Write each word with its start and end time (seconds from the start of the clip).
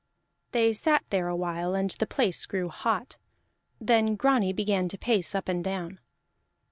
They 0.51 0.73
sat 0.73 1.03
there 1.11 1.27
a 1.27 1.35
while 1.35 1.75
and 1.75 1.91
the 1.91 2.07
place 2.07 2.47
grew 2.47 2.69
hot; 2.69 3.19
then 3.79 4.15
Grani 4.15 4.51
began 4.51 4.87
to 4.89 4.97
pace 4.97 5.35
up 5.35 5.47
and 5.47 5.63
down. 5.63 5.99